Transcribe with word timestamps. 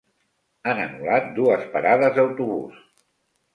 Han 0.71 0.81
anul·lat 0.85 1.29
dues 1.37 1.69
parades 1.77 2.19
d'autobús. 2.19 2.83